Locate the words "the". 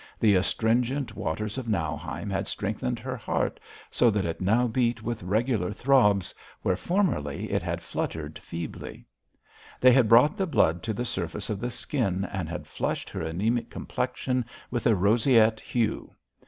0.19-0.33, 10.37-10.47, 10.95-11.05, 11.59-11.69